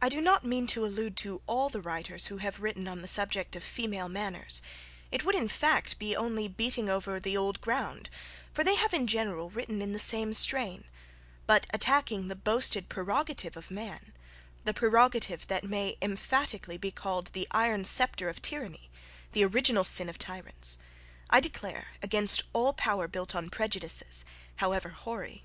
I 0.00 0.08
do 0.08 0.20
not 0.20 0.44
mean 0.44 0.66
to 0.66 0.84
allude 0.84 1.16
to 1.18 1.40
all 1.46 1.68
the 1.68 1.80
writers 1.80 2.26
who 2.26 2.38
have 2.38 2.58
written 2.58 2.88
on 2.88 3.00
the 3.00 3.06
subject 3.06 3.54
of 3.54 3.62
female 3.62 4.08
manners 4.08 4.60
it 5.12 5.24
would 5.24 5.36
in 5.36 5.46
fact 5.46 6.00
be 6.00 6.16
only 6.16 6.48
beating 6.48 6.90
over 6.90 7.20
the 7.20 7.36
old 7.36 7.60
ground, 7.60 8.10
for 8.52 8.64
they 8.64 8.74
have, 8.74 8.92
in 8.92 9.06
general, 9.06 9.50
written 9.50 9.80
in 9.80 9.92
the 9.92 10.00
same 10.00 10.32
strain; 10.32 10.82
but 11.46 11.68
attacking 11.72 12.26
the 12.26 12.34
boasted 12.34 12.88
prerogative 12.88 13.56
of 13.56 13.70
man 13.70 14.12
the 14.64 14.74
prerogative 14.74 15.46
that 15.46 15.62
may 15.62 15.96
emphatically 16.02 16.76
be 16.76 16.90
called 16.90 17.26
the 17.28 17.46
iron 17.52 17.84
sceptre 17.84 18.28
of 18.28 18.42
tyranny, 18.42 18.90
the 19.30 19.44
original 19.44 19.84
sin 19.84 20.08
of 20.08 20.18
tyrants, 20.18 20.76
I 21.30 21.38
declare 21.38 21.92
against 22.02 22.42
all 22.52 22.72
power 22.72 23.06
built 23.06 23.32
on 23.36 23.48
prejudices, 23.48 24.24
however 24.56 24.88
hoary. 24.88 25.44